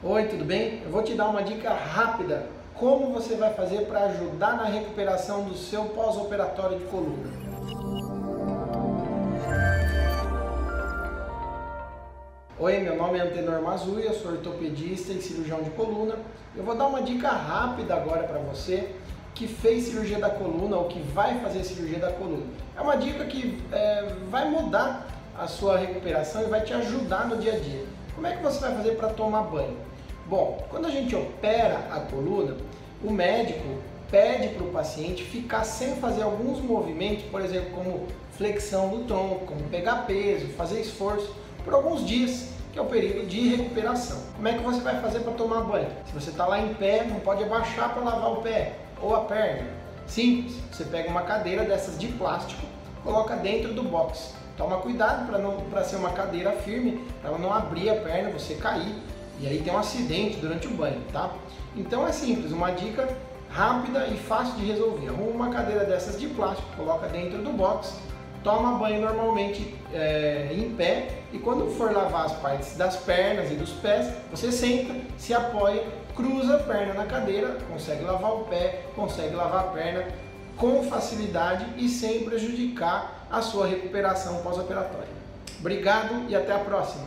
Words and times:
Oi, 0.00 0.28
tudo 0.28 0.44
bem? 0.44 0.80
Eu 0.84 0.92
vou 0.92 1.02
te 1.02 1.12
dar 1.14 1.26
uma 1.26 1.42
dica 1.42 1.74
rápida 1.74 2.46
como 2.72 3.12
você 3.12 3.34
vai 3.34 3.52
fazer 3.52 3.80
para 3.86 4.04
ajudar 4.04 4.56
na 4.56 4.66
recuperação 4.66 5.42
do 5.42 5.56
seu 5.56 5.86
pós-operatório 5.86 6.78
de 6.78 6.84
coluna. 6.84 7.28
Oi, 12.60 12.78
meu 12.78 12.94
nome 12.94 13.18
é 13.18 13.22
Antenor 13.22 13.60
Mazui, 13.60 14.06
eu 14.06 14.14
sou 14.14 14.30
ortopedista 14.30 15.12
e 15.12 15.20
cirurgião 15.20 15.64
de 15.64 15.70
coluna. 15.70 16.14
Eu 16.54 16.62
vou 16.62 16.76
dar 16.76 16.86
uma 16.86 17.02
dica 17.02 17.30
rápida 17.30 17.96
agora 17.96 18.22
para 18.22 18.38
você 18.38 18.94
que 19.34 19.48
fez 19.48 19.86
cirurgia 19.86 20.20
da 20.20 20.30
coluna 20.30 20.76
ou 20.76 20.84
que 20.84 21.00
vai 21.00 21.40
fazer 21.40 21.64
cirurgia 21.64 21.98
da 21.98 22.12
coluna. 22.12 22.46
É 22.76 22.80
uma 22.80 22.96
dica 22.96 23.24
que 23.24 23.60
é, 23.72 24.14
vai 24.30 24.48
mudar 24.48 25.17
a 25.38 25.46
sua 25.46 25.78
recuperação 25.78 26.42
e 26.42 26.46
vai 26.46 26.62
te 26.62 26.74
ajudar 26.74 27.28
no 27.28 27.36
dia 27.36 27.54
a 27.54 27.58
dia. 27.58 27.84
Como 28.14 28.26
é 28.26 28.36
que 28.36 28.42
você 28.42 28.58
vai 28.58 28.74
fazer 28.74 28.96
para 28.96 29.08
tomar 29.10 29.42
banho? 29.42 29.76
Bom, 30.26 30.66
quando 30.68 30.86
a 30.86 30.90
gente 30.90 31.14
opera 31.14 31.78
a 31.90 32.00
coluna, 32.00 32.56
o 33.02 33.10
médico 33.12 33.78
pede 34.10 34.48
para 34.48 34.64
o 34.64 34.70
paciente 34.70 35.22
ficar 35.22 35.64
sem 35.64 35.96
fazer 35.96 36.22
alguns 36.22 36.60
movimentos, 36.60 37.24
por 37.26 37.40
exemplo, 37.40 37.70
como 37.70 38.06
flexão 38.32 38.88
do 38.88 39.04
tronco, 39.04 39.46
como 39.46 39.62
pegar 39.68 40.06
peso, 40.06 40.48
fazer 40.48 40.80
esforço, 40.80 41.34
por 41.64 41.72
alguns 41.72 42.04
dias, 42.04 42.48
que 42.72 42.78
é 42.78 42.82
o 42.82 42.86
período 42.86 43.26
de 43.26 43.56
recuperação. 43.56 44.20
Como 44.34 44.48
é 44.48 44.54
que 44.54 44.62
você 44.62 44.80
vai 44.80 45.00
fazer 45.00 45.20
para 45.20 45.34
tomar 45.34 45.60
banho? 45.60 45.88
Se 46.06 46.12
você 46.12 46.30
está 46.30 46.46
lá 46.46 46.58
em 46.58 46.74
pé, 46.74 47.04
não 47.04 47.20
pode 47.20 47.44
abaixar 47.44 47.94
para 47.94 48.02
lavar 48.02 48.32
o 48.32 48.42
pé 48.42 48.72
ou 49.00 49.14
a 49.14 49.20
perna. 49.20 49.68
Simples, 50.06 50.56
você 50.72 50.84
pega 50.84 51.08
uma 51.08 51.22
cadeira 51.22 51.64
dessas 51.64 51.98
de 51.98 52.08
plástico, 52.08 52.62
coloca 53.04 53.36
dentro 53.36 53.72
do 53.74 53.82
box. 53.82 54.34
Toma 54.58 54.78
cuidado 54.78 55.30
para 55.70 55.84
ser 55.84 55.96
uma 55.96 56.10
cadeira 56.10 56.52
firme, 56.52 57.00
para 57.22 57.30
não 57.38 57.54
abrir 57.54 57.88
a 57.88 57.94
perna, 57.94 58.30
você 58.30 58.56
cair 58.56 58.94
e 59.40 59.46
aí 59.46 59.62
tem 59.62 59.72
um 59.72 59.78
acidente 59.78 60.38
durante 60.38 60.66
o 60.66 60.70
banho, 60.70 61.00
tá? 61.12 61.30
Então 61.76 62.06
é 62.06 62.12
simples, 62.12 62.50
uma 62.50 62.72
dica 62.72 63.08
rápida 63.48 64.06
e 64.08 64.16
fácil 64.16 64.54
de 64.56 64.66
resolver. 64.66 65.08
Arruma 65.08 65.30
uma 65.30 65.50
cadeira 65.50 65.84
dessas 65.84 66.20
de 66.20 66.26
plástico, 66.26 66.68
coloca 66.76 67.06
dentro 67.06 67.38
do 67.38 67.52
box, 67.52 67.94
toma 68.42 68.78
banho 68.78 69.00
normalmente 69.00 69.76
é, 69.92 70.50
em 70.52 70.74
pé 70.74 71.08
e 71.32 71.38
quando 71.38 71.70
for 71.76 71.92
lavar 71.92 72.26
as 72.26 72.32
partes 72.32 72.76
das 72.76 72.96
pernas 72.96 73.50
e 73.52 73.54
dos 73.54 73.70
pés, 73.70 74.12
você 74.30 74.50
senta, 74.50 74.94
se 75.16 75.32
apoia, 75.32 75.84
cruza 76.16 76.56
a 76.56 76.58
perna 76.58 76.94
na 76.94 77.06
cadeira, 77.06 77.58
consegue 77.70 78.02
lavar 78.02 78.32
o 78.32 78.44
pé, 78.46 78.86
consegue 78.96 79.36
lavar 79.36 79.66
a 79.66 79.68
perna 79.68 80.04
com 80.58 80.82
facilidade 80.84 81.66
e 81.76 81.88
sem 81.88 82.24
prejudicar 82.24 83.26
a 83.30 83.40
sua 83.40 83.66
recuperação 83.66 84.42
pós-operatória. 84.42 85.08
Obrigado 85.60 86.28
e 86.28 86.36
até 86.36 86.52
a 86.52 86.58
próxima! 86.58 87.06